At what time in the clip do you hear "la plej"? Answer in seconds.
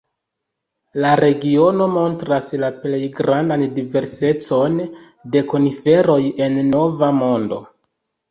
2.63-3.01